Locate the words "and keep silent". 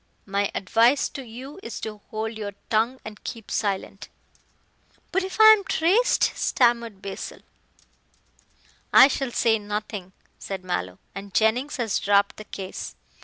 3.05-4.09